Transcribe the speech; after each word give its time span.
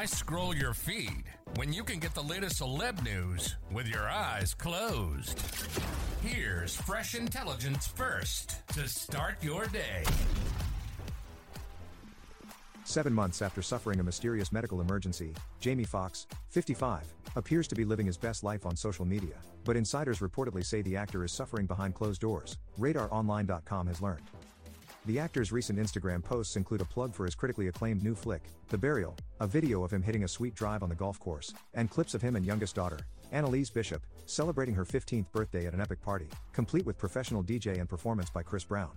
Why 0.00 0.06
scroll 0.06 0.56
your 0.56 0.72
feed 0.72 1.24
when 1.56 1.74
you 1.74 1.84
can 1.84 1.98
get 1.98 2.14
the 2.14 2.22
latest 2.22 2.62
celeb 2.62 3.04
news 3.04 3.56
with 3.70 3.86
your 3.86 4.08
eyes 4.08 4.54
closed? 4.54 5.38
Here's 6.22 6.74
fresh 6.74 7.14
intelligence 7.14 7.86
first 7.86 8.66
to 8.68 8.88
start 8.88 9.44
your 9.44 9.66
day. 9.66 10.04
Seven 12.84 13.12
months 13.12 13.42
after 13.42 13.60
suffering 13.60 14.00
a 14.00 14.02
mysterious 14.02 14.52
medical 14.52 14.80
emergency, 14.80 15.34
Jamie 15.60 15.84
Foxx, 15.84 16.26
55, 16.48 17.04
appears 17.36 17.68
to 17.68 17.74
be 17.74 17.84
living 17.84 18.06
his 18.06 18.16
best 18.16 18.42
life 18.42 18.64
on 18.64 18.74
social 18.74 19.04
media, 19.04 19.34
but 19.64 19.76
insiders 19.76 20.20
reportedly 20.20 20.64
say 20.64 20.80
the 20.80 20.96
actor 20.96 21.24
is 21.24 21.30
suffering 21.30 21.66
behind 21.66 21.94
closed 21.94 22.22
doors, 22.22 22.56
RadarOnline.com 22.78 23.86
has 23.86 24.00
learned. 24.00 24.24
The 25.10 25.18
actor's 25.18 25.50
recent 25.50 25.76
Instagram 25.76 26.22
posts 26.22 26.54
include 26.54 26.82
a 26.82 26.84
plug 26.84 27.16
for 27.16 27.24
his 27.24 27.34
critically 27.34 27.66
acclaimed 27.66 28.04
new 28.04 28.14
flick, 28.14 28.42
The 28.68 28.78
Burial, 28.78 29.16
a 29.40 29.46
video 29.48 29.82
of 29.82 29.92
him 29.92 30.02
hitting 30.02 30.22
a 30.22 30.28
sweet 30.28 30.54
drive 30.54 30.84
on 30.84 30.88
the 30.88 30.94
golf 30.94 31.18
course, 31.18 31.52
and 31.74 31.90
clips 31.90 32.14
of 32.14 32.22
him 32.22 32.36
and 32.36 32.46
youngest 32.46 32.76
daughter, 32.76 33.00
Annalise 33.32 33.70
Bishop, 33.70 34.06
celebrating 34.26 34.72
her 34.72 34.84
15th 34.84 35.32
birthday 35.32 35.66
at 35.66 35.74
an 35.74 35.80
epic 35.80 36.00
party, 36.00 36.28
complete 36.52 36.86
with 36.86 36.96
professional 36.96 37.42
DJ 37.42 37.80
and 37.80 37.88
performance 37.88 38.30
by 38.30 38.44
Chris 38.44 38.62
Brown. 38.62 38.92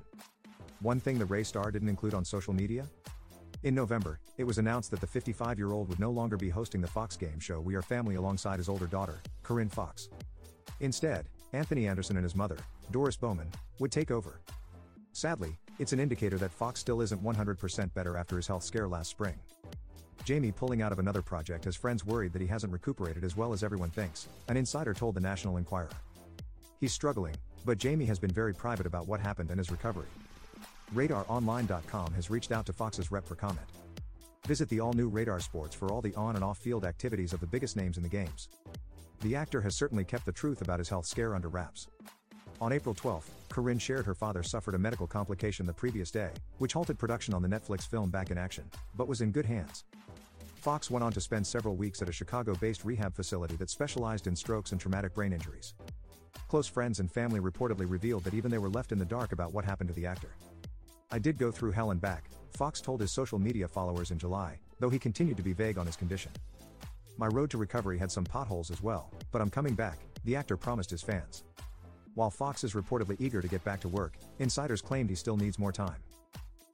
One 0.81 0.99
thing 0.99 1.17
the 1.17 1.25
Ray 1.25 1.41
star 1.41 1.71
didn't 1.71 1.89
include 1.89 2.13
on 2.13 2.23
social 2.23 2.53
media? 2.53 2.85
In 3.63 3.73
November, 3.73 4.19
it 4.37 4.43
was 4.43 4.59
announced 4.59 4.91
that 4.91 5.01
the 5.01 5.07
55 5.07 5.57
year 5.57 5.71
old 5.71 5.89
would 5.89 5.99
no 5.99 6.11
longer 6.11 6.37
be 6.37 6.49
hosting 6.51 6.81
the 6.81 6.87
Fox 6.87 7.17
game 7.17 7.39
show 7.39 7.59
We 7.59 7.73
Are 7.73 7.81
Family 7.81 8.17
alongside 8.17 8.59
his 8.59 8.69
older 8.69 8.85
daughter, 8.85 9.19
Corinne 9.41 9.67
Foxx. 9.67 10.09
Instead, 10.79 11.25
Anthony 11.53 11.87
Anderson 11.87 12.17
and 12.17 12.23
his 12.23 12.35
mother, 12.35 12.59
Doris 12.91 13.15
Bowman, 13.15 13.49
would 13.79 13.91
take 13.91 14.11
over. 14.11 14.41
Sadly, 15.11 15.57
it's 15.79 15.93
an 15.93 15.99
indicator 15.99 16.37
that 16.37 16.51
Foxx 16.51 16.79
still 16.79 17.01
isn't 17.01 17.23
100% 17.23 17.93
better 17.93 18.17
after 18.17 18.35
his 18.35 18.47
health 18.47 18.63
scare 18.63 18.87
last 18.87 19.09
spring. 19.09 19.35
Jamie 20.23 20.51
pulling 20.51 20.81
out 20.81 20.91
of 20.91 20.99
another 20.99 21.21
project 21.21 21.65
has 21.65 21.75
friends 21.75 22.05
worried 22.05 22.31
that 22.33 22.41
he 22.41 22.47
hasn't 22.47 22.71
recuperated 22.71 23.23
as 23.23 23.35
well 23.35 23.51
as 23.51 23.63
everyone 23.63 23.89
thinks, 23.89 24.27
an 24.47 24.55
insider 24.55 24.93
told 24.93 25.15
the 25.15 25.19
National 25.19 25.57
Enquirer. 25.57 25.89
He's 26.79 26.93
struggling, 26.93 27.35
but 27.65 27.77
Jamie 27.77 28.05
has 28.05 28.19
been 28.19 28.31
very 28.31 28.53
private 28.53 28.85
about 28.85 29.07
what 29.07 29.19
happened 29.19 29.49
and 29.49 29.57
his 29.59 29.71
recovery. 29.71 30.07
RadarOnline.com 30.93 32.13
has 32.13 32.29
reached 32.29 32.51
out 32.51 32.65
to 32.67 32.73
Foxx's 32.73 33.11
rep 33.11 33.25
for 33.25 33.35
comment. 33.35 33.67
Visit 34.47 34.69
the 34.69 34.79
all 34.79 34.93
new 34.93 35.07
Radar 35.07 35.39
Sports 35.39 35.73
for 35.75 35.91
all 35.91 36.01
the 36.01 36.13
on 36.15 36.35
and 36.35 36.43
off 36.43 36.57
field 36.57 36.85
activities 36.85 37.33
of 37.33 37.39
the 37.39 37.47
biggest 37.47 37.75
names 37.75 37.97
in 37.97 38.03
the 38.03 38.09
games. 38.09 38.49
The 39.21 39.35
actor 39.35 39.61
has 39.61 39.75
certainly 39.75 40.03
kept 40.03 40.25
the 40.25 40.31
truth 40.31 40.61
about 40.61 40.79
his 40.79 40.89
health 40.89 41.05
scare 41.05 41.33
under 41.33 41.47
wraps. 41.47 41.87
On 42.59 42.71
April 42.73 42.93
12, 42.93 43.29
Corinne 43.53 43.77
shared 43.77 44.03
her 44.03 44.15
father 44.15 44.41
suffered 44.41 44.73
a 44.73 44.79
medical 44.79 45.05
complication 45.05 45.67
the 45.67 45.71
previous 45.71 46.09
day, 46.09 46.31
which 46.57 46.73
halted 46.73 46.97
production 46.97 47.35
on 47.35 47.43
the 47.43 47.47
Netflix 47.47 47.87
film 47.87 48.09
Back 48.09 48.31
in 48.31 48.37
Action, 48.37 48.67
but 48.95 49.07
was 49.07 49.21
in 49.21 49.31
good 49.31 49.45
hands. 49.45 49.83
Foxx 50.55 50.89
went 50.89 51.03
on 51.03 51.11
to 51.11 51.21
spend 51.21 51.45
several 51.45 51.75
weeks 51.75 52.01
at 52.01 52.09
a 52.09 52.11
Chicago 52.11 52.55
based 52.55 52.83
rehab 52.83 53.13
facility 53.13 53.55
that 53.57 53.69
specialized 53.69 54.25
in 54.25 54.35
strokes 54.35 54.71
and 54.71 54.81
traumatic 54.81 55.13
brain 55.13 55.31
injuries. 55.31 55.75
Close 56.47 56.67
friends 56.67 56.99
and 56.99 57.11
family 57.11 57.39
reportedly 57.39 57.85
revealed 57.87 58.23
that 58.23 58.33
even 58.33 58.49
they 58.49 58.57
were 58.57 58.71
left 58.71 58.91
in 58.91 58.97
the 58.97 59.05
dark 59.05 59.33
about 59.33 59.53
what 59.53 59.65
happened 59.65 59.89
to 59.89 59.93
the 59.93 60.07
actor. 60.07 60.33
I 61.11 61.19
did 61.19 61.37
go 61.37 61.51
through 61.51 61.73
hell 61.73 61.91
and 61.91 62.01
back, 62.01 62.31
Foxx 62.57 62.81
told 62.81 63.01
his 63.01 63.11
social 63.11 63.37
media 63.37 63.67
followers 63.67 64.09
in 64.09 64.17
July, 64.17 64.57
though 64.79 64.89
he 64.89 64.97
continued 64.97 65.37
to 65.37 65.43
be 65.43 65.53
vague 65.53 65.77
on 65.77 65.85
his 65.85 65.95
condition. 65.95 66.31
My 67.19 67.27
road 67.27 67.51
to 67.51 67.59
recovery 67.59 67.99
had 67.99 68.11
some 68.11 68.23
potholes 68.23 68.71
as 68.71 68.81
well, 68.81 69.11
but 69.31 69.43
I'm 69.43 69.51
coming 69.51 69.75
back, 69.75 69.99
the 70.23 70.35
actor 70.35 70.57
promised 70.57 70.89
his 70.89 71.03
fans. 71.03 71.43
While 72.15 72.29
Foxx 72.29 72.63
is 72.63 72.73
reportedly 72.73 73.15
eager 73.19 73.41
to 73.41 73.47
get 73.47 73.63
back 73.63 73.79
to 73.81 73.87
work, 73.87 74.13
insiders 74.37 74.81
claimed 74.81 75.09
he 75.09 75.15
still 75.15 75.35
needs 75.35 75.57
more 75.57 75.71
time. 75.71 75.97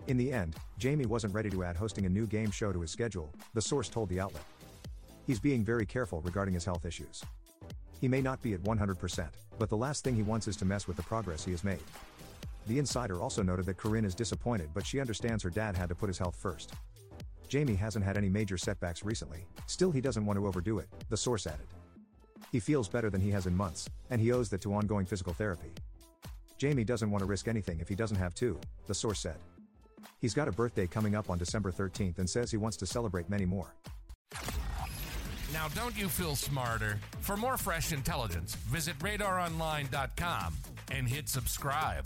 In 0.08 0.18
the 0.18 0.34
end, 0.34 0.56
Jamie 0.78 1.06
wasn't 1.06 1.34
ready 1.34 1.50
to 1.50 1.64
add 1.64 1.78
hosting 1.78 2.06
a 2.06 2.10
new 2.10 2.28
game 2.28 2.52
show 2.52 2.74
to 2.74 2.82
his 2.82 2.92
schedule, 2.92 3.32
the 3.54 3.62
source 3.62 3.88
told 3.88 4.10
the 4.10 4.20
outlet. 4.20 4.44
He's 5.26 5.40
being 5.40 5.64
very 5.64 5.86
careful 5.86 6.22
regarding 6.22 6.56
his 6.56 6.66
health 6.66 6.86
issues. 6.86 7.24
He 8.02 8.08
may 8.10 8.22
not 8.22 8.42
be 8.42 8.54
at 8.54 8.64
100%, 8.64 9.30
but 9.58 9.70
the 9.70 9.78
last 9.78 10.04
thing 10.04 10.16
he 10.16 10.24
wants 10.24 10.48
is 10.48 10.58
to 10.58 10.66
mess 10.66 10.88
with 10.88 10.98
the 10.98 11.04
progress 11.04 11.46
he 11.46 11.52
has 11.52 11.64
made. 11.64 11.84
The 12.68 12.80
insider 12.80 13.22
also 13.22 13.42
noted 13.42 13.66
that 13.68 13.78
Corinne 13.78 14.06
is 14.06 14.16
disappointed 14.16 14.70
but 14.74 14.86
she 14.86 15.00
understands 15.00 15.44
her 15.44 15.50
dad 15.50 15.76
had 15.76 15.90
to 15.90 15.96
put 15.96 16.10
his 16.10 16.18
health 16.18 16.36
first. 16.36 16.74
Jamie 17.48 17.76
hasn't 17.76 18.06
had 18.06 18.18
any 18.18 18.30
major 18.30 18.58
setbacks 18.58 19.06
recently, 19.06 19.46
still 19.68 19.92
he 19.92 20.02
doesn't 20.02 20.26
want 20.26 20.38
to 20.38 20.46
overdo 20.48 20.80
it, 20.80 20.90
the 21.10 21.18
source 21.18 21.48
added. 21.48 21.68
He 22.52 22.60
feels 22.60 22.88
better 22.88 23.10
than 23.10 23.22
he 23.22 23.32
has 23.32 23.46
in 23.46 23.56
months, 23.56 23.90
and 24.10 24.20
he 24.20 24.32
owes 24.32 24.50
that 24.50 24.62
to 24.62 24.74
ongoing 24.74 25.06
physical 25.06 25.34
therapy. 25.34 25.72
Jamie 26.58 26.84
doesn't 26.84 27.10
want 27.10 27.22
to 27.22 27.26
risk 27.26 27.48
anything 27.48 27.80
if 27.80 27.88
he 27.88 27.96
doesn't 27.96 28.18
have 28.18 28.36
to, 28.36 28.60
the 28.88 28.94
source 28.94 29.20
said. 29.20 29.38
He's 30.20 30.34
got 30.34 30.48
a 30.48 30.52
birthday 30.52 30.88
coming 30.88 31.16
up 31.16 31.30
on 31.30 31.38
December 31.38 31.72
13th 31.72 32.20
and 32.20 32.30
says 32.30 32.52
he 32.52 32.58
wants 32.58 32.78
to 32.78 32.86
celebrate 32.86 33.30
many 33.30 33.46
more. 33.46 33.74
Now, 35.54 35.68
don't 35.70 35.98
you 35.98 36.08
feel 36.08 36.36
smarter? 36.36 37.00
For 37.22 37.36
more 37.36 37.58
fresh 37.58 37.92
intelligence, 37.92 38.56
visit 38.56 38.98
radaronline.com 39.00 40.54
and 40.92 41.08
hit 41.08 41.28
subscribe. 41.28 42.06